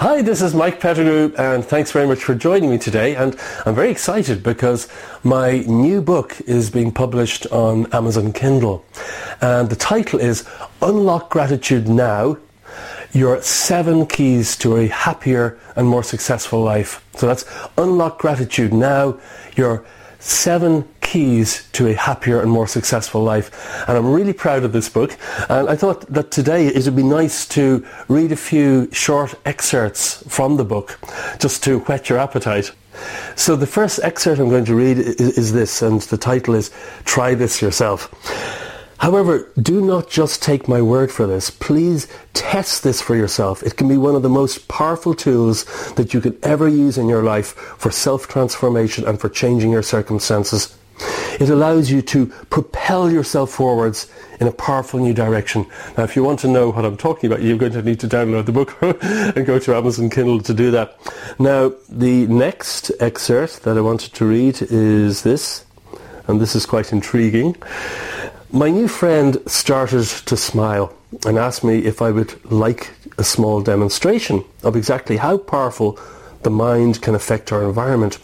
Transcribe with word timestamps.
Hi, 0.00 0.22
this 0.22 0.42
is 0.42 0.54
Mike 0.54 0.78
Pettigrew 0.78 1.32
and 1.36 1.64
thanks 1.64 1.90
very 1.90 2.06
much 2.06 2.22
for 2.22 2.32
joining 2.32 2.70
me 2.70 2.78
today 2.78 3.16
and 3.16 3.36
I'm 3.66 3.74
very 3.74 3.90
excited 3.90 4.44
because 4.44 4.86
my 5.24 5.58
new 5.66 6.00
book 6.00 6.40
is 6.42 6.70
being 6.70 6.92
published 6.92 7.48
on 7.48 7.92
Amazon 7.92 8.32
Kindle 8.32 8.84
and 9.40 9.68
the 9.68 9.74
title 9.74 10.20
is 10.20 10.48
Unlock 10.82 11.30
Gratitude 11.30 11.88
Now, 11.88 12.38
Your 13.12 13.42
Seven 13.42 14.06
Keys 14.06 14.56
to 14.58 14.76
a 14.76 14.86
Happier 14.86 15.58
and 15.74 15.88
More 15.88 16.04
Successful 16.04 16.62
Life. 16.62 17.04
So 17.16 17.26
that's 17.26 17.44
Unlock 17.76 18.20
Gratitude 18.20 18.72
Now, 18.72 19.18
Your 19.56 19.84
Seven 20.20 20.88
keys 21.00 21.68
to 21.72 21.86
a 21.86 21.94
happier 21.94 22.40
and 22.40 22.50
more 22.50 22.66
successful 22.66 23.22
life. 23.22 23.50
And 23.88 23.96
I'm 23.96 24.12
really 24.12 24.32
proud 24.32 24.64
of 24.64 24.72
this 24.72 24.88
book. 24.88 25.16
And 25.48 25.68
I 25.68 25.76
thought 25.76 26.00
that 26.12 26.30
today 26.30 26.66
it 26.66 26.84
would 26.84 26.96
be 26.96 27.02
nice 27.02 27.46
to 27.48 27.86
read 28.08 28.32
a 28.32 28.36
few 28.36 28.90
short 28.92 29.34
excerpts 29.44 30.22
from 30.28 30.56
the 30.56 30.64
book 30.64 30.98
just 31.38 31.62
to 31.64 31.80
whet 31.80 32.08
your 32.08 32.18
appetite. 32.18 32.72
So 33.36 33.54
the 33.56 33.66
first 33.66 34.00
excerpt 34.02 34.40
I'm 34.40 34.48
going 34.48 34.64
to 34.64 34.74
read 34.74 34.98
is, 34.98 35.38
is 35.38 35.52
this, 35.52 35.82
and 35.82 36.00
the 36.02 36.18
title 36.18 36.54
is 36.54 36.70
Try 37.04 37.34
This 37.34 37.62
Yourself. 37.62 38.12
However, 38.98 39.50
do 39.60 39.80
not 39.80 40.10
just 40.10 40.42
take 40.42 40.68
my 40.68 40.82
word 40.82 41.10
for 41.10 41.26
this. 41.26 41.50
Please 41.50 42.08
test 42.34 42.82
this 42.82 43.00
for 43.00 43.14
yourself. 43.14 43.62
It 43.62 43.76
can 43.76 43.88
be 43.88 43.96
one 43.96 44.16
of 44.16 44.22
the 44.22 44.28
most 44.28 44.68
powerful 44.68 45.14
tools 45.14 45.64
that 45.94 46.12
you 46.12 46.20
could 46.20 46.38
ever 46.42 46.68
use 46.68 46.98
in 46.98 47.08
your 47.08 47.22
life 47.22 47.54
for 47.78 47.90
self-transformation 47.90 49.06
and 49.06 49.20
for 49.20 49.28
changing 49.28 49.70
your 49.70 49.82
circumstances. 49.82 50.76
It 51.38 51.48
allows 51.48 51.90
you 51.90 52.02
to 52.02 52.26
propel 52.50 53.10
yourself 53.10 53.50
forwards 53.50 54.10
in 54.40 54.48
a 54.48 54.52
powerful 54.52 54.98
new 54.98 55.14
direction. 55.14 55.66
Now, 55.96 56.02
if 56.02 56.16
you 56.16 56.24
want 56.24 56.40
to 56.40 56.48
know 56.48 56.70
what 56.70 56.84
I'm 56.84 56.96
talking 56.96 57.30
about, 57.30 57.42
you're 57.42 57.58
going 57.58 57.72
to 57.72 57.82
need 57.82 58.00
to 58.00 58.08
download 58.08 58.46
the 58.46 58.52
book 58.52 58.76
and 59.36 59.46
go 59.46 59.60
to 59.60 59.76
Amazon 59.76 60.10
Kindle 60.10 60.40
to 60.40 60.54
do 60.54 60.72
that. 60.72 60.98
Now, 61.38 61.72
the 61.88 62.26
next 62.26 62.90
excerpt 62.98 63.62
that 63.62 63.78
I 63.78 63.80
wanted 63.80 64.14
to 64.14 64.24
read 64.24 64.60
is 64.60 65.22
this, 65.22 65.64
and 66.26 66.40
this 66.40 66.56
is 66.56 66.66
quite 66.66 66.92
intriguing. 66.92 67.54
My 68.52 68.70
new 68.70 68.88
friend 68.88 69.36
started 69.46 70.06
to 70.24 70.34
smile 70.34 70.94
and 71.26 71.36
asked 71.36 71.62
me 71.62 71.80
if 71.80 72.00
I 72.00 72.10
would 72.10 72.50
like 72.50 72.94
a 73.18 73.22
small 73.22 73.60
demonstration 73.60 74.42
of 74.62 74.74
exactly 74.74 75.18
how 75.18 75.36
powerful 75.36 76.00
the 76.44 76.50
mind 76.50 77.02
can 77.02 77.14
affect 77.14 77.52
our 77.52 77.62
environment. 77.62 78.18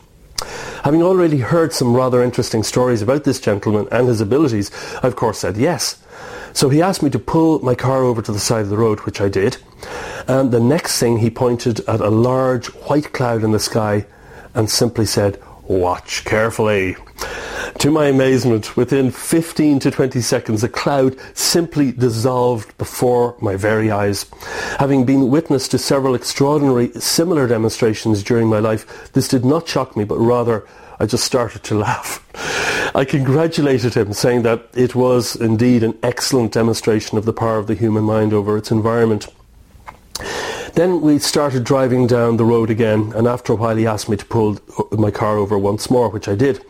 Having 0.83 1.02
already 1.02 1.39
heard 1.41 1.75
some 1.75 1.95
rather 1.95 2.22
interesting 2.22 2.62
stories 2.62 3.02
about 3.02 3.25
this 3.25 3.39
gentleman 3.39 3.86
and 3.92 4.08
his 4.08 4.22
abilities, 4.22 4.70
I 5.02 5.08
of 5.08 5.14
course 5.14 5.41
said 5.41 5.58
yes. 5.58 6.02
So 6.55 6.70
he 6.70 6.80
asked 6.80 7.02
me 7.02 7.11
to 7.11 7.19
pull 7.19 7.62
my 7.62 7.75
car 7.75 8.02
over 8.02 8.22
to 8.22 8.33
the 8.33 8.39
side 8.39 8.62
of 8.62 8.70
the 8.70 8.78
road, 8.78 9.00
which 9.00 9.20
I 9.20 9.28
did. 9.28 9.58
And 10.27 10.50
the 10.50 10.61
next 10.61 10.98
thing 10.98 11.19
he 11.19 11.28
pointed 11.28 11.80
at 11.80 12.00
a 12.00 12.08
large 12.08 12.69
white 12.89 13.12
cloud 13.12 13.45
in 13.45 13.52
the 13.52 13.61
sky 13.61 14.06
and 14.55 14.70
simply 14.70 15.05
said, 15.05 15.39
watch 15.64 16.25
carefully. 16.25 16.97
To 17.78 17.91
my 17.91 18.06
amazement, 18.06 18.77
within 18.77 19.11
15 19.11 19.78
to 19.80 19.91
20 19.91 20.20
seconds, 20.20 20.62
the 20.62 20.69
cloud 20.69 21.17
simply 21.36 21.92
dissolved 21.92 22.77
before 22.78 23.36
my 23.41 23.56
very 23.56 23.91
eyes. 23.91 24.27
Having 24.78 25.05
been 25.05 25.28
witness 25.28 25.69
to 25.69 25.78
several 25.78 26.14
extraordinary 26.14 26.91
similar 26.92 27.47
demonstrations 27.47 28.22
during 28.22 28.48
my 28.48 28.58
life, 28.58 29.12
this 29.12 29.28
did 29.28 29.45
not 29.45 29.69
shock 29.69 29.97
me, 29.97 30.05
but 30.05 30.17
rather 30.17 30.67
I 30.98 31.06
just 31.06 31.25
started 31.25 31.62
to 31.64 31.75
laugh. 31.78 32.20
I 32.95 33.05
congratulated 33.05 33.95
him, 33.95 34.12
saying 34.12 34.42
that 34.42 34.69
it 34.75 34.95
was 34.95 35.36
indeed 35.36 35.83
an 35.83 35.98
excellent 36.02 36.52
demonstration 36.52 37.19
of 37.19 37.25
the 37.25 37.33
power 37.33 37.58
of 37.58 37.67
the 37.67 37.75
human 37.75 38.05
mind 38.05 38.33
over 38.33 38.56
its 38.56 38.70
environment. 38.70 39.27
Then 40.75 41.03
we 41.03 41.20
started 41.20 41.62
driving 41.62 42.08
down 42.08 42.36
the 42.36 42.44
road 42.44 42.69
again, 42.69 43.12
and 43.14 43.28
after 43.28 43.53
a 43.53 43.56
while 43.56 43.77
he 43.77 43.86
asked 43.86 44.08
me 44.08 44.17
to 44.17 44.25
pull 44.25 44.58
uh, 44.77 44.97
my 44.97 45.12
car 45.12 45.39
over 45.39 45.56
once 45.56 45.89
more, 45.89 46.08
which 46.08 46.27
I 46.27 46.34
did. 46.34 46.64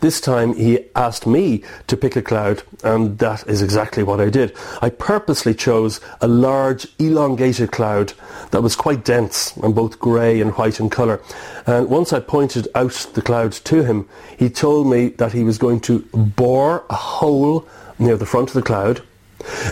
This 0.00 0.18
time 0.18 0.54
he 0.54 0.86
asked 0.96 1.26
me 1.26 1.62
to 1.86 1.94
pick 1.94 2.16
a 2.16 2.22
cloud, 2.22 2.62
and 2.82 3.18
that 3.18 3.46
is 3.46 3.60
exactly 3.60 4.02
what 4.02 4.18
I 4.18 4.30
did. 4.30 4.56
I 4.80 4.88
purposely 4.88 5.52
chose 5.52 6.00
a 6.22 6.26
large, 6.26 6.86
elongated 6.98 7.70
cloud 7.70 8.14
that 8.50 8.62
was 8.62 8.76
quite 8.76 9.04
dense 9.04 9.54
and 9.58 9.74
both 9.74 9.98
grey 9.98 10.40
and 10.40 10.54
white 10.54 10.80
in 10.80 10.88
colour. 10.88 11.20
And 11.66 11.90
once 11.90 12.14
I 12.14 12.20
pointed 12.20 12.66
out 12.74 13.10
the 13.12 13.20
cloud 13.20 13.52
to 13.52 13.84
him, 13.84 14.08
he 14.38 14.48
told 14.48 14.86
me 14.86 15.10
that 15.10 15.32
he 15.32 15.44
was 15.44 15.58
going 15.58 15.80
to 15.80 15.98
bore 16.14 16.86
a 16.88 16.94
hole 16.94 17.68
near 17.98 18.16
the 18.16 18.24
front 18.24 18.48
of 18.48 18.54
the 18.54 18.62
cloud. 18.62 19.02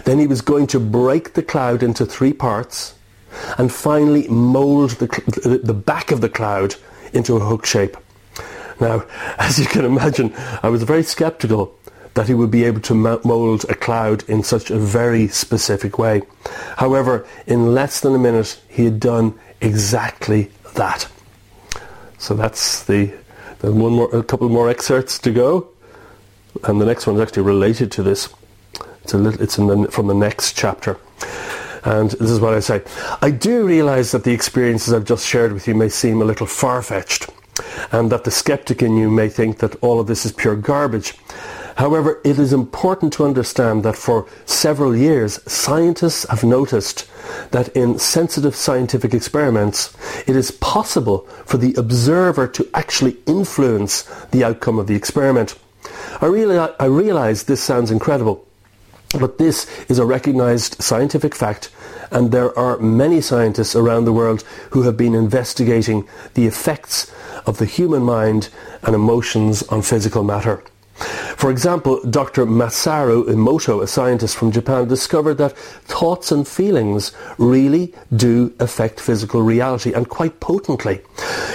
Then 0.05 0.19
he 0.19 0.27
was 0.27 0.43
going 0.43 0.67
to 0.69 0.79
break 0.79 1.33
the 1.33 1.43
cloud 1.43 1.83
into 1.83 2.05
three 2.05 2.35
parts 2.35 2.95
and 3.57 3.73
finally 3.73 4.27
mould 4.29 4.91
the, 4.93 5.61
the 5.63 5.75
back 5.75 6.11
of 6.11 6.21
the 6.21 6.29
cloud 6.29 6.75
into 7.13 7.37
a 7.37 7.41
hook 7.41 7.67
shape. 7.67 7.97
Now, 8.81 9.05
as 9.39 9.59
you 9.59 9.67
can 9.67 9.85
imagine, 9.85 10.33
I 10.63 10.69
was 10.69 10.83
very 10.83 11.03
skeptical 11.03 11.75
that 12.15 12.27
he 12.27 12.35
would 12.35 12.51
be 12.51 12.65
able 12.65 12.81
to 12.81 12.95
mould 12.95 13.65
a 13.69 13.75
cloud 13.75 14.29
in 14.29 14.43
such 14.43 14.71
a 14.71 14.79
very 14.79 15.29
specific 15.29 15.99
way. 15.99 16.23
However, 16.77 17.27
in 17.47 17.75
less 17.75 18.01
than 18.01 18.15
a 18.15 18.19
minute, 18.19 18.61
he 18.69 18.87
had 18.87 18.99
done 18.99 19.39
exactly 19.61 20.51
that. 20.75 21.09
So 22.19 22.35
that's 22.35 22.83
the, 22.85 23.13
the 23.61 23.71
one 23.71 23.93
more, 23.93 24.15
a 24.15 24.25
couple 24.25 24.49
more 24.49 24.69
excerpts 24.69 25.19
to 25.21 25.31
go, 25.31 25.69
and 26.65 26.81
the 26.81 26.87
next 26.87 27.07
one 27.07 27.15
is 27.17 27.23
actually 27.23 27.43
related 27.43 27.93
to 27.93 28.03
this. 28.03 28.29
It's 29.05 29.15
a 29.15 29.19
little, 29.19 29.41
it's 29.41 29.57
the, 29.57 29.89
from 29.91 30.09
the 30.09 30.15
next 30.15 30.57
chapter. 30.57 30.99
And 31.85 32.11
this 32.11 32.31
is 32.31 32.41
what 32.41 32.55
I 32.55 32.61
say. 32.61 32.83
I 33.23 33.31
do 33.31 33.67
realize 33.67 34.13
that 34.13 34.25
the 34.25 34.33
experiences 34.33 34.93
I've 34.93 35.05
just 35.05 35.27
shared 35.27 35.53
with 35.53 35.69
you 35.69 35.75
may 35.75 35.89
seem 35.89 36.21
a 36.21 36.25
little 36.25 36.47
far-fetched 36.47 37.31
and 37.93 38.11
that 38.11 38.25
the 38.25 38.31
skeptic 38.31 38.83
in 38.83 38.97
you 38.97 39.11
may 39.11 39.29
think 39.29 39.59
that 39.59 39.77
all 39.83 40.01
of 40.01 40.07
this 40.07 40.25
is 40.25 40.33
pure 40.33 40.57
garbage. 40.57 41.15
However, 41.77 42.21
it 42.25 42.41
is 42.41 42.53
important 42.53 43.13
to 43.15 43.25
understand 43.25 43.85
that 43.85 43.97
for 43.97 44.27
several 44.47 44.97
years, 44.97 45.41
scientists 45.51 46.27
have 46.29 46.43
noticed 46.43 47.09
that 47.53 47.69
in 47.69 48.01
sensitive 48.01 48.57
scientific 48.57 49.15
experiments, 49.15 49.97
it 50.27 50.35
is 50.35 50.51
possible 50.51 51.21
for 51.47 51.57
the 51.57 51.75
observer 51.75 52.49
to 52.49 52.69
actually 52.75 53.17
influence 53.27 54.03
the 54.33 54.43
outcome 54.43 54.81
of 54.81 54.89
the 54.89 54.97
experiment. 54.97 55.57
I, 56.21 56.75
I 56.81 56.87
realize 56.87 57.45
this 57.45 57.63
sounds 57.63 57.93
incredible, 57.93 58.48
but 59.19 59.39
this 59.39 59.67
is 59.89 59.99
a 59.99 60.05
recognized 60.05 60.83
scientific 60.83 61.35
fact 61.35 61.71
and 62.11 62.31
there 62.31 62.57
are 62.59 62.79
many 62.79 63.21
scientists 63.21 63.77
around 63.77 64.05
the 64.05 64.13
world 64.13 64.43
who 64.71 64.83
have 64.83 64.97
been 64.97 65.15
investigating 65.15 66.07
the 66.35 66.47
effects 66.47 67.13
of 67.47 67.59
the 67.59 67.67
human 67.67 68.03
mind 68.03 68.49
and 68.83 68.95
emotions 68.95 69.63
on 69.65 69.83
physical 69.83 70.23
matter. 70.23 70.63
For 70.99 71.51
example, 71.51 72.01
Dr. 72.03 72.47
Masaru 72.47 73.25
Emoto, 73.27 73.81
a 73.83 73.87
scientist 73.87 74.37
from 74.37 74.51
Japan, 74.51 74.89
discovered 74.89 75.35
that 75.35 75.57
thoughts 75.57 76.33
and 76.33 76.47
feelings 76.47 77.13
really 77.39 77.95
do 78.15 78.53
affect 78.59 78.99
physical 78.99 79.43
reality 79.43 79.93
and 79.93 80.09
quite 80.09 80.41
potently. 80.41 81.01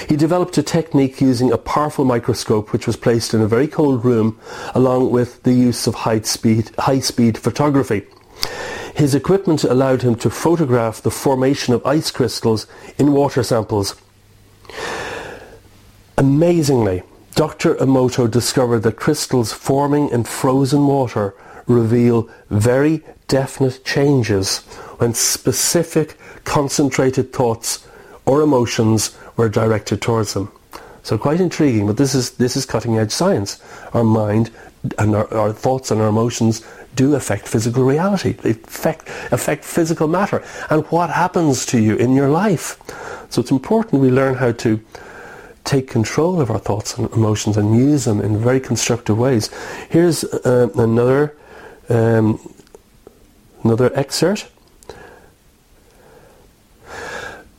He 0.07 0.15
developed 0.15 0.57
a 0.57 0.63
technique 0.63 1.19
using 1.19 1.51
a 1.51 1.57
powerful 1.57 2.05
microscope 2.05 2.71
which 2.71 2.87
was 2.87 2.95
placed 2.95 3.33
in 3.33 3.41
a 3.41 3.47
very 3.47 3.67
cold 3.67 4.05
room 4.05 4.39
along 4.73 5.11
with 5.11 5.43
the 5.43 5.53
use 5.53 5.87
of 5.87 5.95
high-speed, 5.95 6.71
high-speed 6.79 7.37
photography. 7.37 8.03
His 8.95 9.15
equipment 9.15 9.63
allowed 9.63 10.03
him 10.03 10.15
to 10.15 10.29
photograph 10.29 11.01
the 11.01 11.11
formation 11.11 11.73
of 11.73 11.85
ice 11.85 12.11
crystals 12.11 12.67
in 12.97 13.11
water 13.11 13.43
samples. 13.43 13.95
Amazingly, 16.17 17.03
Dr. 17.35 17.73
Emoto 17.75 18.29
discovered 18.29 18.79
that 18.79 18.95
crystals 18.95 19.51
forming 19.51 20.09
in 20.09 20.23
frozen 20.23 20.85
water 20.85 21.33
reveal 21.65 22.29
very 22.49 23.01
definite 23.27 23.83
changes 23.83 24.59
when 24.99 25.13
specific 25.15 26.15
concentrated 26.43 27.33
thoughts 27.33 27.87
or 28.25 28.41
emotions 28.41 29.17
were 29.35 29.49
directed 29.49 30.01
towards 30.01 30.33
them. 30.33 30.51
So 31.01 31.17
quite 31.17 31.41
intriguing, 31.41 31.87
but 31.87 31.97
this 31.97 32.13
is, 32.13 32.31
this 32.31 32.55
is 32.55 32.65
cutting 32.65 32.97
edge 32.97 33.11
science. 33.11 33.61
Our 33.93 34.03
mind 34.03 34.51
and 34.99 35.15
our, 35.15 35.33
our 35.33 35.51
thoughts 35.51 35.89
and 35.89 35.99
our 36.01 36.09
emotions 36.09 36.65
do 36.95 37.15
affect 37.15 37.47
physical 37.47 37.83
reality. 37.83 38.33
They 38.33 38.51
affect, 38.51 39.07
affect 39.31 39.65
physical 39.65 40.07
matter 40.07 40.43
and 40.69 40.85
what 40.87 41.09
happens 41.09 41.65
to 41.67 41.79
you 41.79 41.95
in 41.95 42.13
your 42.13 42.29
life. 42.29 42.77
So 43.29 43.41
it's 43.41 43.51
important 43.51 44.01
we 44.01 44.11
learn 44.11 44.35
how 44.35 44.51
to 44.51 44.79
take 45.63 45.87
control 45.87 46.41
of 46.41 46.49
our 46.51 46.59
thoughts 46.59 46.97
and 46.97 47.11
emotions 47.13 47.57
and 47.57 47.75
use 47.75 48.05
them 48.05 48.19
in 48.21 48.37
very 48.37 48.59
constructive 48.59 49.17
ways. 49.17 49.49
Here's 49.89 50.23
uh, 50.23 50.69
another 50.75 51.35
um, 51.89 52.39
another 53.63 53.91
excerpt. 53.97 54.49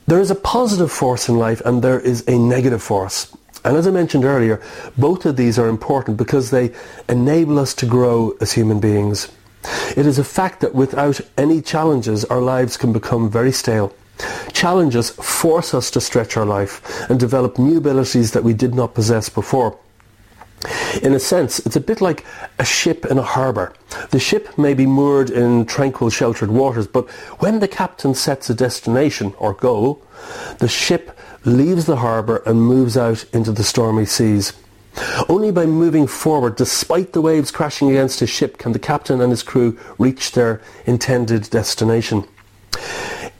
There 0.07 0.19
is 0.19 0.29
a 0.29 0.35
positive 0.35 0.91
force 0.91 1.27
in 1.29 1.37
life 1.37 1.61
and 1.65 1.81
there 1.81 1.99
is 1.99 2.23
a 2.27 2.37
negative 2.37 2.83
force. 2.83 3.35
And 3.63 3.75
as 3.75 3.87
I 3.87 3.91
mentioned 3.91 4.23
earlier, 4.23 4.61
both 4.95 5.25
of 5.25 5.37
these 5.37 5.57
are 5.57 5.67
important 5.67 6.17
because 6.17 6.51
they 6.51 6.71
enable 7.09 7.57
us 7.57 7.73
to 7.75 7.87
grow 7.87 8.35
as 8.39 8.53
human 8.53 8.79
beings. 8.79 9.29
It 9.97 10.05
is 10.05 10.19
a 10.19 10.23
fact 10.23 10.61
that 10.61 10.75
without 10.75 11.19
any 11.39 11.61
challenges, 11.61 12.23
our 12.25 12.41
lives 12.41 12.77
can 12.77 12.93
become 12.93 13.31
very 13.31 13.51
stale. 13.51 13.95
Challenges 14.65 15.11
force 15.11 15.75
us 15.75 15.91
to 15.91 16.01
stretch 16.01 16.35
our 16.35 16.43
life 16.43 17.07
and 17.07 17.19
develop 17.19 17.59
new 17.59 17.77
abilities 17.77 18.31
that 18.31 18.43
we 18.43 18.51
did 18.51 18.73
not 18.73 18.95
possess 18.95 19.29
before. 19.29 19.77
In 21.03 21.13
a 21.13 21.19
sense, 21.19 21.59
it's 21.59 21.75
a 21.75 21.79
bit 21.79 22.01
like 22.01 22.25
a 22.57 22.65
ship 22.65 23.05
in 23.05 23.19
a 23.19 23.29
harbour. 23.35 23.75
The 24.09 24.19
ship 24.19 24.57
may 24.57 24.73
be 24.73 24.87
moored 24.87 25.29
in 25.29 25.67
tranquil 25.67 26.09
sheltered 26.09 26.49
waters, 26.49 26.87
but 26.87 27.07
when 27.43 27.59
the 27.59 27.67
captain 27.67 28.15
sets 28.15 28.49
a 28.49 28.55
destination 28.55 29.35
or 29.37 29.53
goal, 29.53 30.01
the 30.57 30.67
ship 30.67 31.15
leaves 31.43 31.85
the 31.85 31.97
harbour 31.97 32.41
and 32.47 32.59
moves 32.59 32.97
out 32.97 33.23
into 33.33 33.51
the 33.51 33.63
stormy 33.63 34.05
seas. 34.05 34.53
Only 35.29 35.51
by 35.51 35.67
moving 35.67 36.07
forward, 36.07 36.55
despite 36.55 37.13
the 37.13 37.21
waves 37.21 37.51
crashing 37.51 37.91
against 37.91 38.19
his 38.19 38.31
ship, 38.31 38.57
can 38.57 38.71
the 38.71 38.79
captain 38.79 39.21
and 39.21 39.29
his 39.29 39.43
crew 39.43 39.77
reach 39.99 40.31
their 40.31 40.59
intended 40.87 41.51
destination. 41.51 42.25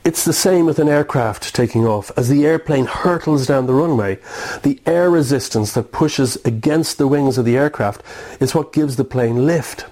It's 0.05 0.23
the 0.23 0.33
same 0.33 0.67
with 0.67 0.77
an 0.77 0.87
aircraft 0.87 1.55
taking 1.55 1.87
off. 1.87 2.11
As 2.15 2.29
the 2.29 2.45
airplane 2.45 2.85
hurtles 2.85 3.47
down 3.47 3.65
the 3.65 3.73
runway, 3.73 4.19
the 4.61 4.79
air 4.85 5.09
resistance 5.09 5.73
that 5.73 5.91
pushes 5.91 6.35
against 6.45 6.99
the 6.99 7.07
wings 7.07 7.39
of 7.39 7.45
the 7.45 7.57
aircraft 7.57 8.03
is 8.39 8.53
what 8.53 8.71
gives 8.71 8.97
the 8.97 9.03
plane 9.03 9.47
lift. 9.47 9.87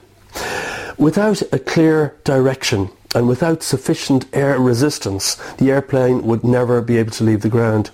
Without 0.99 1.41
a 1.51 1.57
clear 1.57 2.15
direction 2.23 2.91
and 3.15 3.27
without 3.27 3.63
sufficient 3.63 4.27
air 4.33 4.59
resistance, 4.59 5.33
the 5.57 5.71
airplane 5.71 6.21
would 6.21 6.43
never 6.43 6.79
be 6.79 6.97
able 6.97 7.11
to 7.13 7.23
leave 7.23 7.41
the 7.41 7.49
ground. 7.49 7.89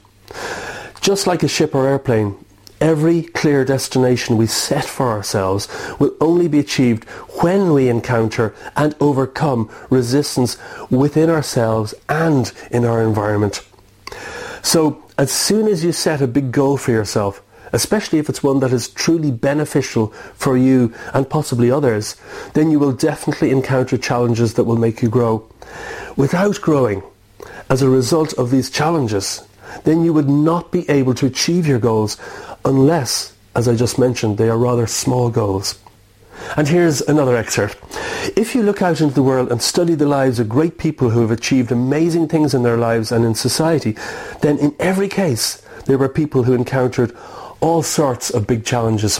Just 1.00 1.26
like 1.26 1.42
a 1.42 1.48
ship 1.48 1.74
or 1.74 1.88
airplane, 1.88 2.36
Every 2.82 3.24
clear 3.24 3.66
destination 3.66 4.38
we 4.38 4.48
set 4.48 4.86
for 4.86 5.10
ourselves 5.10 5.68
will 6.00 6.16
only 6.22 6.48
be 6.48 6.60
achieved 6.60 7.04
when 7.42 7.74
we 7.74 7.90
encounter 7.90 8.56
and 8.78 8.96
overcome 9.02 9.70
resistance 9.90 10.58
within 10.90 11.30
ourselves 11.30 11.94
and 12.08 12.52
in 12.72 12.86
our 12.86 13.04
environment. 13.04 13.66
So 14.62 15.04
as 15.18 15.32
soon 15.32 15.68
as 15.68 15.84
you 15.84 15.92
set 15.92 16.22
a 16.22 16.28
big 16.28 16.54
goal 16.54 16.78
for 16.78 16.92
yourself, 16.92 17.42
especially 17.74 18.18
if 18.20 18.30
it's 18.30 18.42
one 18.42 18.62
that 18.62 18.72
is 18.72 18.88
truly 18.88 19.32
beneficial 19.32 20.08
for 20.36 20.56
you 20.56 20.94
and 21.14 21.30
possibly 21.30 21.70
others, 21.70 22.16
then 22.54 22.72
you 22.72 22.80
will 22.80 22.94
definitely 22.94 23.52
encounter 23.52 23.98
challenges 23.98 24.54
that 24.54 24.64
will 24.64 24.78
make 24.78 25.02
you 25.02 25.10
grow. 25.10 25.46
Without 26.16 26.60
growing, 26.62 27.04
as 27.70 27.82
a 27.82 27.90
result 27.90 28.34
of 28.34 28.52
these 28.52 28.70
challenges, 28.70 29.44
then 29.84 30.04
you 30.04 30.14
would 30.14 30.30
not 30.30 30.72
be 30.72 30.90
able 30.90 31.14
to 31.14 31.26
achieve 31.26 31.68
your 31.68 31.80
goals 31.80 32.18
unless, 32.66 33.34
as 33.56 33.68
I 33.68 33.76
just 33.76 34.00
mentioned, 34.00 34.38
they 34.38 34.50
are 34.50 34.58
rather 34.58 34.88
small 34.88 35.30
goals. 35.30 35.78
And 36.58 36.68
here's 36.68 37.02
another 37.02 37.36
excerpt. 37.36 37.78
If 38.38 38.56
you 38.56 38.64
look 38.64 38.82
out 38.82 39.02
into 39.02 39.14
the 39.14 39.24
world 39.24 39.52
and 39.52 39.62
study 39.62 39.96
the 39.96 40.08
lives 40.08 40.40
of 40.40 40.50
great 40.50 40.78
people 40.78 41.10
who 41.10 41.22
have 41.22 41.32
achieved 41.32 41.72
amazing 41.72 42.28
things 42.28 42.54
in 42.54 42.64
their 42.64 42.78
lives 42.78 43.12
and 43.12 43.26
in 43.26 43.36
society, 43.36 43.98
then 44.42 44.58
in 44.58 44.76
every 44.80 45.10
case 45.10 45.62
there 45.86 45.98
were 45.98 46.10
people 46.10 46.44
who 46.44 46.54
encountered 46.54 47.16
all 47.60 47.84
sorts 47.84 48.30
of 48.30 48.48
big 48.48 48.66
challenges. 48.66 49.20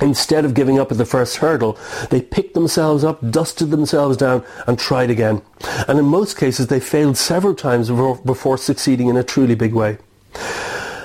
Instead 0.00 0.44
of 0.44 0.54
giving 0.54 0.78
up 0.78 0.92
at 0.92 0.98
the 0.98 1.04
first 1.04 1.36
hurdle, 1.36 1.76
they 2.10 2.22
picked 2.22 2.54
themselves 2.54 3.02
up, 3.02 3.18
dusted 3.30 3.70
themselves 3.70 4.16
down 4.16 4.44
and 4.66 4.78
tried 4.78 5.10
again. 5.10 5.42
And 5.88 5.98
in 5.98 6.04
most 6.04 6.36
cases 6.36 6.68
they 6.68 6.78
failed 6.78 7.16
several 7.16 7.54
times 7.54 7.88
before 7.88 8.58
succeeding 8.58 9.08
in 9.08 9.16
a 9.16 9.24
truly 9.24 9.54
big 9.54 9.74
way. 9.74 9.98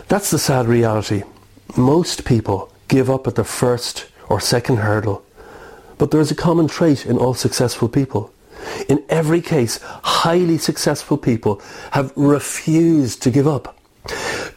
That's 0.10 0.30
the 0.30 0.38
sad 0.38 0.68
reality. 0.68 1.24
Most 1.76 2.24
people 2.24 2.72
give 2.88 3.10
up 3.10 3.26
at 3.26 3.34
the 3.34 3.44
first 3.44 4.06
or 4.30 4.40
second 4.40 4.78
hurdle. 4.78 5.26
But 5.98 6.12
there 6.12 6.22
is 6.22 6.30
a 6.30 6.36
common 6.36 6.68
trait 6.68 7.06
in 7.06 7.18
all 7.18 7.34
successful 7.34 7.90
people. 7.90 8.32
In 8.88 9.04
every 9.10 9.42
case, 9.42 9.80
highly 10.04 10.60
successful 10.60 11.18
people 11.18 11.62
have 11.92 12.14
refused 12.16 13.24
to 13.24 13.32
give 13.32 13.48
up. 13.48 13.76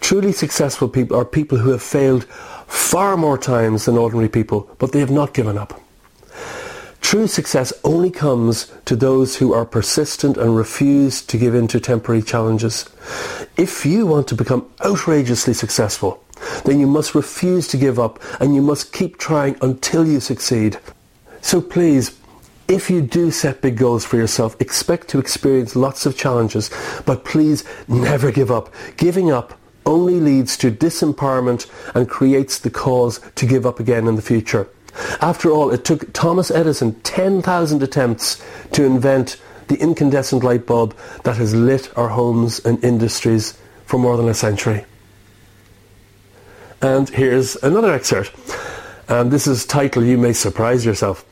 Truly 0.00 0.32
successful 0.32 0.88
people 0.88 1.16
are 1.16 1.24
people 1.24 1.56
who 1.56 1.70
have 1.70 1.82
failed 1.82 2.24
far 2.66 3.16
more 3.16 3.38
times 3.38 3.86
than 3.86 3.96
ordinary 3.96 4.28
people, 4.28 4.68
but 4.78 4.92
they 4.92 5.00
have 5.00 5.10
not 5.10 5.32
given 5.32 5.56
up. 5.56 5.80
True 7.00 7.28
success 7.28 7.72
only 7.82 8.10
comes 8.10 8.70
to 8.84 8.94
those 8.94 9.36
who 9.36 9.54
are 9.54 9.64
persistent 9.64 10.36
and 10.36 10.56
refuse 10.56 11.22
to 11.22 11.38
give 11.38 11.54
in 11.54 11.66
to 11.68 11.80
temporary 11.80 12.20
challenges. 12.20 12.84
If 13.56 13.86
you 13.86 14.06
want 14.06 14.28
to 14.28 14.34
become 14.34 14.68
outrageously 14.84 15.54
successful, 15.54 16.22
then 16.64 16.80
you 16.80 16.86
must 16.86 17.14
refuse 17.14 17.68
to 17.68 17.76
give 17.76 17.98
up 17.98 18.20
and 18.40 18.54
you 18.54 18.62
must 18.62 18.92
keep 18.92 19.18
trying 19.18 19.56
until 19.60 20.06
you 20.06 20.20
succeed. 20.20 20.78
So 21.40 21.60
please, 21.60 22.18
if 22.68 22.90
you 22.90 23.00
do 23.00 23.30
set 23.30 23.62
big 23.62 23.76
goals 23.76 24.04
for 24.04 24.16
yourself, 24.16 24.60
expect 24.60 25.08
to 25.08 25.18
experience 25.18 25.76
lots 25.76 26.04
of 26.04 26.16
challenges, 26.16 26.70
but 27.04 27.24
please 27.24 27.64
never 27.86 28.32
give 28.32 28.50
up. 28.50 28.74
Giving 28.96 29.30
up 29.30 29.58
only 29.86 30.18
leads 30.18 30.56
to 30.58 30.72
disempowerment 30.72 31.70
and 31.94 32.08
creates 32.08 32.58
the 32.58 32.70
cause 32.70 33.20
to 33.36 33.46
give 33.46 33.64
up 33.64 33.78
again 33.78 34.08
in 34.08 34.16
the 34.16 34.22
future. 34.22 34.68
After 35.20 35.50
all, 35.50 35.70
it 35.70 35.84
took 35.84 36.12
Thomas 36.12 36.50
Edison 36.50 36.98
10,000 37.02 37.82
attempts 37.82 38.42
to 38.72 38.84
invent 38.84 39.40
the 39.68 39.76
incandescent 39.76 40.42
light 40.42 40.66
bulb 40.66 40.96
that 41.24 41.36
has 41.36 41.54
lit 41.54 41.96
our 41.96 42.08
homes 42.08 42.58
and 42.64 42.82
industries 42.82 43.56
for 43.84 43.98
more 43.98 44.16
than 44.16 44.28
a 44.28 44.34
century. 44.34 44.84
And 46.82 47.08
here's 47.08 47.56
another 47.56 47.92
excerpt. 47.92 48.34
And 49.08 49.30
this 49.30 49.46
is 49.46 49.64
titled 49.64 50.04
You 50.04 50.18
May 50.18 50.32
Surprise 50.32 50.84
Yourself. 50.84 51.24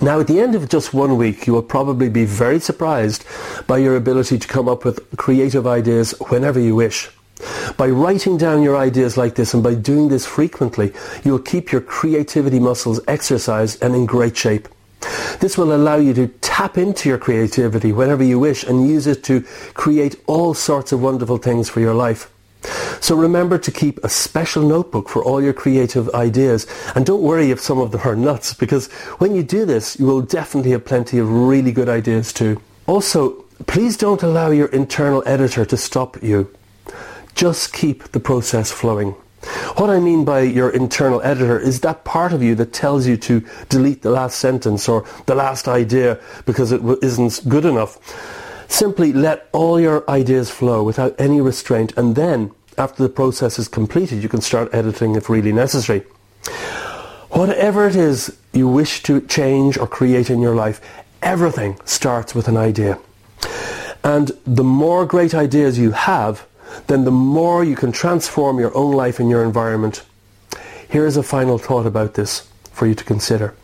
Now, 0.00 0.20
at 0.20 0.26
the 0.26 0.40
end 0.40 0.54
of 0.54 0.68
just 0.68 0.94
one 0.94 1.16
week, 1.16 1.46
you 1.46 1.52
will 1.52 1.62
probably 1.62 2.08
be 2.08 2.24
very 2.24 2.60
surprised 2.60 3.24
by 3.66 3.78
your 3.78 3.96
ability 3.96 4.38
to 4.38 4.48
come 4.48 4.68
up 4.68 4.84
with 4.84 5.16
creative 5.16 5.66
ideas 5.66 6.14
whenever 6.28 6.60
you 6.60 6.74
wish. 6.74 7.10
By 7.76 7.88
writing 7.88 8.38
down 8.38 8.62
your 8.62 8.76
ideas 8.76 9.16
like 9.16 9.34
this 9.34 9.52
and 9.52 9.62
by 9.62 9.74
doing 9.74 10.08
this 10.08 10.26
frequently, 10.26 10.92
you'll 11.24 11.40
keep 11.40 11.72
your 11.72 11.80
creativity 11.80 12.60
muscles 12.60 13.00
exercised 13.08 13.82
and 13.82 13.94
in 13.94 14.06
great 14.06 14.36
shape. 14.36 14.68
This 15.40 15.58
will 15.58 15.74
allow 15.74 15.96
you 15.96 16.14
to 16.14 16.28
tap 16.40 16.78
into 16.78 17.08
your 17.08 17.18
creativity 17.18 17.90
whenever 17.92 18.22
you 18.22 18.38
wish 18.38 18.62
and 18.62 18.88
use 18.88 19.06
it 19.06 19.24
to 19.24 19.42
create 19.74 20.16
all 20.26 20.54
sorts 20.54 20.92
of 20.92 21.02
wonderful 21.02 21.38
things 21.38 21.68
for 21.68 21.80
your 21.80 21.94
life. 21.94 22.30
So 23.00 23.16
remember 23.16 23.58
to 23.58 23.70
keep 23.70 24.02
a 24.04 24.08
special 24.08 24.62
notebook 24.62 25.08
for 25.08 25.24
all 25.24 25.42
your 25.42 25.52
creative 25.52 26.08
ideas 26.10 26.66
and 26.94 27.04
don't 27.04 27.22
worry 27.22 27.50
if 27.50 27.60
some 27.60 27.78
of 27.78 27.90
them 27.92 28.02
are 28.04 28.16
nuts 28.16 28.54
because 28.54 28.90
when 29.18 29.34
you 29.34 29.42
do 29.42 29.64
this 29.64 29.98
you 29.98 30.06
will 30.06 30.22
definitely 30.22 30.70
have 30.70 30.84
plenty 30.84 31.18
of 31.18 31.30
really 31.30 31.72
good 31.72 31.88
ideas 31.88 32.32
too. 32.32 32.60
Also, 32.86 33.42
please 33.66 33.96
don't 33.96 34.22
allow 34.22 34.50
your 34.50 34.68
internal 34.68 35.22
editor 35.26 35.64
to 35.64 35.76
stop 35.76 36.22
you. 36.22 36.52
Just 37.34 37.72
keep 37.72 38.12
the 38.12 38.20
process 38.20 38.70
flowing. 38.70 39.14
What 39.76 39.90
I 39.90 39.98
mean 39.98 40.24
by 40.24 40.42
your 40.42 40.70
internal 40.70 41.20
editor 41.22 41.58
is 41.58 41.80
that 41.80 42.04
part 42.04 42.32
of 42.32 42.42
you 42.42 42.54
that 42.56 42.72
tells 42.72 43.06
you 43.06 43.16
to 43.18 43.44
delete 43.68 44.02
the 44.02 44.10
last 44.10 44.38
sentence 44.38 44.88
or 44.88 45.04
the 45.26 45.34
last 45.34 45.66
idea 45.66 46.20
because 46.46 46.70
it 46.70 46.80
isn't 47.02 47.48
good 47.48 47.64
enough. 47.64 47.98
Simply 48.72 49.12
let 49.12 49.50
all 49.52 49.78
your 49.78 50.02
ideas 50.08 50.50
flow 50.50 50.82
without 50.82 51.14
any 51.18 51.42
restraint 51.42 51.92
and 51.94 52.16
then, 52.16 52.52
after 52.78 53.02
the 53.02 53.10
process 53.10 53.58
is 53.58 53.68
completed, 53.68 54.22
you 54.22 54.30
can 54.30 54.40
start 54.40 54.72
editing 54.72 55.14
if 55.14 55.28
really 55.28 55.52
necessary. 55.52 56.04
Whatever 57.28 57.86
it 57.86 57.94
is 57.94 58.34
you 58.54 58.66
wish 58.66 59.02
to 59.02 59.20
change 59.20 59.76
or 59.76 59.86
create 59.86 60.30
in 60.30 60.40
your 60.40 60.54
life, 60.54 60.80
everything 61.20 61.78
starts 61.84 62.34
with 62.34 62.48
an 62.48 62.56
idea. 62.56 62.98
And 64.02 64.32
the 64.46 64.64
more 64.64 65.04
great 65.04 65.34
ideas 65.34 65.78
you 65.78 65.90
have, 65.90 66.46
then 66.86 67.04
the 67.04 67.10
more 67.10 67.62
you 67.62 67.76
can 67.76 67.92
transform 67.92 68.58
your 68.58 68.74
own 68.74 68.96
life 68.96 69.20
and 69.20 69.28
your 69.28 69.44
environment. 69.44 70.02
Here 70.88 71.04
is 71.04 71.18
a 71.18 71.22
final 71.22 71.58
thought 71.58 71.84
about 71.84 72.14
this 72.14 72.48
for 72.72 72.86
you 72.86 72.94
to 72.94 73.04
consider. 73.04 73.54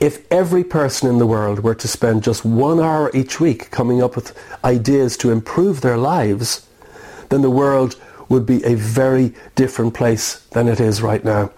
If 0.00 0.30
every 0.30 0.64
person 0.64 1.08
in 1.08 1.18
the 1.18 1.26
world 1.26 1.60
were 1.60 1.74
to 1.74 1.88
spend 1.88 2.22
just 2.22 2.44
one 2.44 2.80
hour 2.80 3.10
each 3.14 3.40
week 3.40 3.70
coming 3.70 4.02
up 4.02 4.14
with 4.14 4.36
ideas 4.64 5.16
to 5.18 5.30
improve 5.30 5.80
their 5.80 5.96
lives, 5.96 6.66
then 7.28 7.42
the 7.42 7.50
world 7.50 8.00
would 8.28 8.44
be 8.44 8.64
a 8.64 8.74
very 8.74 9.32
different 9.54 9.94
place 9.94 10.40
than 10.50 10.68
it 10.68 10.80
is 10.80 11.00
right 11.00 11.24
now. 11.24 11.50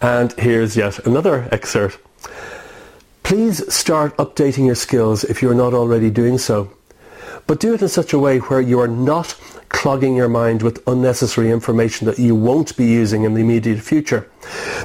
And 0.00 0.32
here's 0.38 0.76
yet 0.76 1.04
another 1.06 1.48
excerpt. 1.50 1.98
Please 3.22 3.74
start 3.74 4.16
updating 4.18 4.66
your 4.66 4.74
skills 4.74 5.24
if 5.24 5.42
you're 5.42 5.54
not 5.54 5.74
already 5.74 6.10
doing 6.10 6.38
so. 6.38 6.70
But 7.46 7.60
do 7.60 7.74
it 7.74 7.82
in 7.82 7.88
such 7.88 8.12
a 8.12 8.18
way 8.18 8.38
where 8.38 8.60
you 8.60 8.78
are 8.78 8.88
not 8.88 9.34
clogging 9.76 10.16
your 10.16 10.28
mind 10.28 10.62
with 10.62 10.82
unnecessary 10.88 11.50
information 11.50 12.06
that 12.06 12.18
you 12.18 12.34
won't 12.34 12.74
be 12.78 12.86
using 12.86 13.24
in 13.24 13.34
the 13.34 13.42
immediate 13.42 13.78
future. 13.78 14.26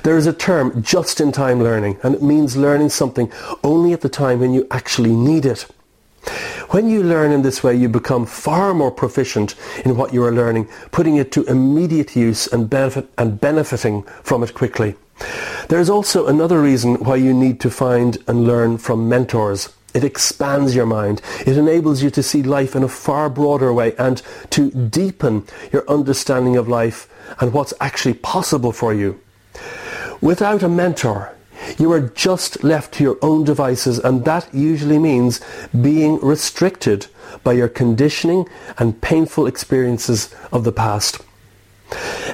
There 0.04 0.18
is 0.18 0.28
a 0.28 0.34
term, 0.34 0.84
just-in-time 0.84 1.64
learning, 1.64 1.98
and 2.04 2.14
it 2.14 2.22
means 2.22 2.58
learning 2.58 2.90
something 2.90 3.32
only 3.64 3.94
at 3.94 4.02
the 4.02 4.10
time 4.10 4.42
when 4.42 4.54
you 4.54 4.68
actually 4.70 5.16
need 5.16 5.46
it. 5.46 5.66
When 6.72 6.90
you 6.90 7.04
learn 7.04 7.32
in 7.32 7.42
this 7.42 7.64
way, 7.64 7.74
you 7.74 7.88
become 7.88 8.26
far 8.26 8.74
more 8.74 8.92
proficient 8.92 9.56
in 9.86 9.96
what 9.96 10.14
you 10.14 10.26
are 10.26 10.32
learning, 10.32 10.68
putting 10.92 11.16
it 11.16 11.32
to 11.32 11.46
immediate 11.46 12.14
use 12.18 12.48
and, 12.48 12.70
benefit, 12.70 13.10
and 13.18 13.40
benefiting 13.40 14.04
from 14.24 14.44
it 14.44 14.54
quickly. 14.54 14.96
There 15.70 15.80
is 15.80 15.90
also 15.90 16.28
another 16.28 16.62
reason 16.62 16.96
why 16.96 17.16
you 17.16 17.34
need 17.34 17.62
to 17.62 17.70
find 17.70 18.18
and 18.28 18.46
learn 18.46 18.78
from 18.78 19.08
mentors. 19.08 19.70
It 19.94 20.04
expands 20.04 20.76
your 20.76 20.86
mind. 20.86 21.22
It 21.46 21.58
enables 21.58 22.02
you 22.02 22.10
to 22.12 22.24
see 22.24 22.44
life 22.44 22.76
in 22.76 22.84
a 22.84 22.88
far 22.88 23.30
broader 23.30 23.74
way 23.74 23.96
and 23.98 24.22
to 24.52 24.72
deepen 24.72 25.46
your 25.72 25.90
understanding 25.90 26.56
of 26.56 26.68
life 26.68 27.10
and 27.40 27.54
what's 27.54 27.74
actually 27.82 28.14
possible 28.16 28.72
for 28.72 28.94
you. 28.94 29.20
Without 30.22 30.64
a 30.64 30.70
mentor, 30.70 31.34
you 31.78 31.92
are 31.92 32.02
just 32.02 32.64
left 32.64 32.94
to 32.96 33.04
your 33.04 33.18
own 33.22 33.44
devices 33.44 34.00
and 34.00 34.26
that 34.26 34.54
usually 34.54 35.00
means 35.00 35.42
being 35.82 36.20
restricted 36.20 37.08
by 37.44 37.54
your 37.54 37.68
conditioning 37.68 38.48
and 38.78 39.02
painful 39.02 39.48
experiences 39.48 40.34
of 40.52 40.64
the 40.64 40.72
past. 40.72 41.20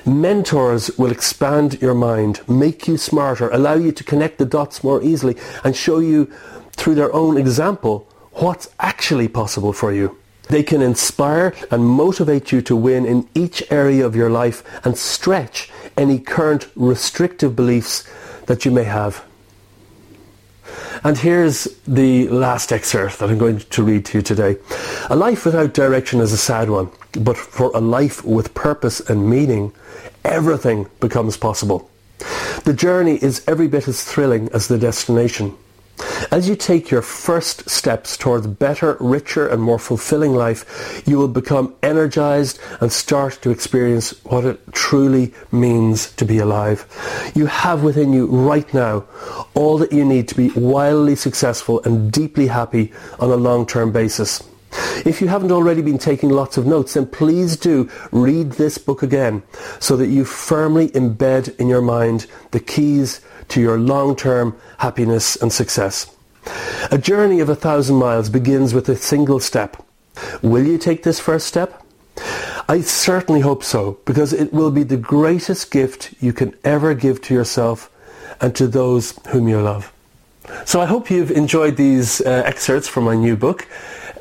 Mentors 0.05 0.95
will 0.97 1.11
expand 1.11 1.81
your 1.81 1.95
mind, 1.95 2.47
make 2.47 2.87
you 2.87 2.97
smarter, 2.97 3.49
allow 3.49 3.73
you 3.73 3.91
to 3.91 4.03
connect 4.03 4.37
the 4.37 4.45
dots 4.45 4.83
more 4.83 5.01
easily 5.01 5.35
and 5.63 5.75
show 5.75 5.99
you 5.99 6.31
through 6.77 6.95
their 6.95 7.13
own 7.13 7.37
example 7.37 8.07
what's 8.33 8.69
actually 8.79 9.27
possible 9.27 9.73
for 9.73 9.91
you. 9.91 10.17
They 10.49 10.63
can 10.63 10.81
inspire 10.81 11.53
and 11.69 11.85
motivate 11.85 12.51
you 12.51 12.61
to 12.61 12.75
win 12.75 13.05
in 13.05 13.27
each 13.35 13.63
area 13.69 14.05
of 14.05 14.15
your 14.15 14.29
life 14.29 14.63
and 14.85 14.97
stretch 14.97 15.69
any 15.97 16.19
current 16.19 16.69
restrictive 16.75 17.55
beliefs 17.55 18.07
that 18.45 18.63
you 18.63 18.71
may 18.71 18.85
have. 18.85 19.25
And 21.03 21.17
here's 21.17 21.65
the 21.87 22.27
last 22.29 22.71
excerpt 22.71 23.19
that 23.19 23.29
I'm 23.29 23.37
going 23.37 23.59
to 23.59 23.83
read 23.83 24.05
to 24.05 24.17
you 24.17 24.21
today. 24.21 24.57
A 25.09 25.15
life 25.15 25.45
without 25.45 25.73
direction 25.73 26.21
is 26.21 26.33
a 26.33 26.37
sad 26.37 26.69
one, 26.69 26.89
but 27.19 27.37
for 27.37 27.71
a 27.75 27.81
life 27.81 28.23
with 28.23 28.53
purpose 28.53 28.99
and 29.01 29.29
meaning, 29.29 29.73
everything 30.23 30.87
becomes 30.99 31.37
possible. 31.37 31.89
The 32.63 32.73
journey 32.73 33.17
is 33.21 33.43
every 33.47 33.67
bit 33.67 33.87
as 33.87 34.03
thrilling 34.03 34.49
as 34.49 34.67
the 34.67 34.77
destination. 34.77 35.55
As 36.29 36.49
you 36.49 36.57
take 36.57 36.91
your 36.91 37.01
first 37.01 37.69
steps 37.69 38.17
towards 38.17 38.47
better, 38.47 38.97
richer 38.99 39.47
and 39.47 39.61
more 39.61 39.79
fulfilling 39.79 40.33
life, 40.33 41.01
you 41.07 41.17
will 41.17 41.29
become 41.29 41.73
energized 41.81 42.59
and 42.81 42.91
start 42.91 43.39
to 43.41 43.49
experience 43.49 44.11
what 44.25 44.43
it 44.43 44.73
truly 44.73 45.33
means 45.53 46.11
to 46.13 46.25
be 46.25 46.39
alive. 46.39 46.85
You 47.33 47.45
have 47.45 47.81
within 47.81 48.11
you 48.11 48.25
right 48.25 48.71
now 48.73 49.05
all 49.53 49.77
that 49.77 49.93
you 49.93 50.03
need 50.03 50.27
to 50.27 50.35
be 50.35 50.49
wildly 50.49 51.15
successful 51.15 51.81
and 51.83 52.11
deeply 52.11 52.47
happy 52.47 52.91
on 53.19 53.31
a 53.31 53.37
long-term 53.37 53.93
basis. 53.93 54.43
If 55.05 55.21
you 55.21 55.29
haven't 55.29 55.53
already 55.53 55.81
been 55.81 55.97
taking 55.97 56.29
lots 56.29 56.57
of 56.57 56.65
notes, 56.65 56.95
then 56.95 57.07
please 57.07 57.55
do 57.55 57.89
read 58.11 58.51
this 58.53 58.77
book 58.77 59.01
again 59.01 59.43
so 59.79 59.95
that 59.95 60.07
you 60.07 60.25
firmly 60.25 60.89
embed 60.89 61.55
in 61.57 61.69
your 61.69 61.81
mind 61.81 62.27
the 62.51 62.59
keys 62.59 63.21
to 63.47 63.61
your 63.61 63.79
long-term 63.79 64.57
happiness 64.79 65.37
and 65.37 65.53
success. 65.53 66.13
A 66.91 66.97
journey 66.97 67.39
of 67.39 67.49
a 67.49 67.55
thousand 67.55 67.97
miles 67.97 68.29
begins 68.29 68.73
with 68.73 68.89
a 68.89 68.95
single 68.95 69.39
step. 69.39 69.83
Will 70.41 70.65
you 70.65 70.77
take 70.77 71.03
this 71.03 71.19
first 71.19 71.47
step? 71.47 71.83
I 72.69 72.81
certainly 72.81 73.41
hope 73.41 73.63
so, 73.63 73.99
because 74.05 74.33
it 74.33 74.51
will 74.51 74.71
be 74.71 74.83
the 74.83 74.97
greatest 74.97 75.71
gift 75.71 76.13
you 76.19 76.33
can 76.33 76.53
ever 76.63 76.93
give 76.93 77.21
to 77.23 77.33
yourself 77.33 77.89
and 78.41 78.55
to 78.55 78.67
those 78.67 79.17
whom 79.29 79.47
you 79.47 79.61
love. 79.61 79.93
So 80.65 80.81
I 80.81 80.85
hope 80.85 81.09
you've 81.09 81.31
enjoyed 81.31 81.77
these 81.77 82.21
uh, 82.21 82.43
excerpts 82.45 82.87
from 82.87 83.03
my 83.03 83.15
new 83.15 83.35
book. 83.35 83.67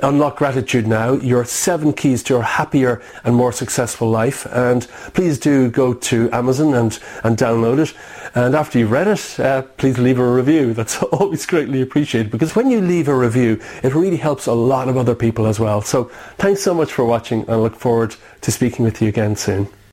Unlock 0.02 0.36
Gratitude 0.36 0.86
Now, 0.86 1.14
your 1.14 1.44
seven 1.44 1.92
keys 1.92 2.22
to 2.24 2.36
a 2.36 2.42
happier 2.42 3.02
and 3.24 3.34
more 3.34 3.52
successful 3.52 4.10
life. 4.10 4.46
And 4.52 4.86
please 5.14 5.38
do 5.38 5.70
go 5.70 5.94
to 5.94 6.30
Amazon 6.32 6.74
and, 6.74 6.98
and 7.24 7.36
download 7.36 7.78
it. 7.78 7.94
And 8.34 8.54
after 8.54 8.78
you've 8.78 8.90
read 8.90 9.08
it, 9.08 9.40
uh, 9.40 9.62
please 9.62 9.98
leave 9.98 10.18
a 10.18 10.30
review. 10.30 10.74
That's 10.74 11.02
always 11.02 11.46
greatly 11.46 11.80
appreciated 11.82 12.30
because 12.30 12.56
when 12.56 12.70
you 12.70 12.80
leave 12.80 13.08
a 13.08 13.14
review, 13.14 13.60
it 13.82 13.94
really 13.94 14.16
helps 14.16 14.46
a 14.46 14.52
lot 14.52 14.88
of 14.88 14.96
other 14.96 15.14
people 15.14 15.46
as 15.46 15.58
well. 15.60 15.80
So 15.82 16.04
thanks 16.38 16.62
so 16.62 16.74
much 16.74 16.92
for 16.92 17.04
watching 17.04 17.40
and 17.42 17.50
I 17.50 17.56
look 17.56 17.76
forward 17.76 18.16
to 18.42 18.52
speaking 18.52 18.84
with 18.84 19.00
you 19.00 19.08
again 19.08 19.36
soon. 19.36 19.68